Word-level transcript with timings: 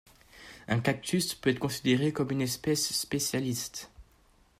Un 0.67 0.79
cactus 0.79 1.35
peut 1.35 1.51
être 1.51 1.59
considéré 1.59 2.11
comme 2.11 2.31
une 2.31 2.41
espèce 2.41 2.91
spécialiste. 2.91 3.91